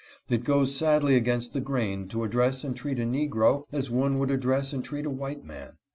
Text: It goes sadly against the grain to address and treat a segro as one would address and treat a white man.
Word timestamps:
It 0.31 0.43
goes 0.43 0.73
sadly 0.75 1.15
against 1.15 1.53
the 1.53 1.61
grain 1.61 2.07
to 2.07 2.23
address 2.23 2.63
and 2.63 2.75
treat 2.75 2.97
a 2.97 3.03
segro 3.03 3.65
as 3.71 3.91
one 3.91 4.17
would 4.17 4.31
address 4.31 4.73
and 4.73 4.83
treat 4.83 5.05
a 5.05 5.11
white 5.11 5.43
man. 5.45 5.73